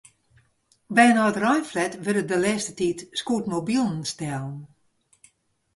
By 0.95 1.03
in 1.11 1.21
âldereinflat 1.25 1.93
wurde 2.03 2.23
de 2.29 2.37
lêste 2.45 2.73
tiid 2.77 2.99
scootmobilen 3.19 3.99
stellen. 4.13 4.55